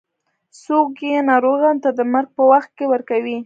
څوک 0.63 0.91
یې 1.07 1.17
ناروغانو 1.31 1.81
ته 1.83 1.89
د 1.97 2.01
مرګ 2.13 2.29
په 2.37 2.43
وخت 2.51 2.69
کې 2.77 2.85
ورکوي. 2.93 3.37